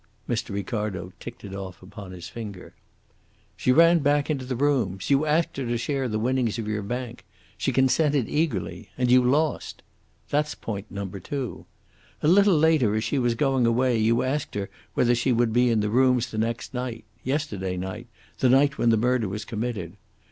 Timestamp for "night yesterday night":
16.73-18.07